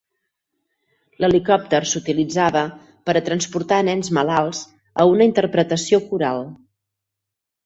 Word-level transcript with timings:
L'helicòpter 1.23 1.81
s'utilitzava 1.89 2.63
per 3.09 3.15
a 3.19 3.23
transportar 3.27 3.79
nens 3.91 4.11
malalts 4.19 4.63
a 5.05 5.07
una 5.13 5.29
interpretació 5.33 6.01
coral. 6.09 6.45